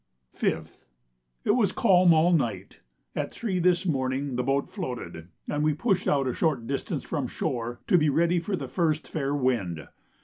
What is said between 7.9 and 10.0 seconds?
be ready for the first fair wind.